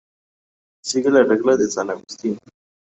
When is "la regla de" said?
1.11-1.67